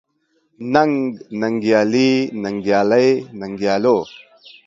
[0.73, 0.97] ننګ،
[1.41, 2.11] ننګيالي،
[2.43, 3.09] ننګيالۍ،
[3.39, 3.97] ننګيالو،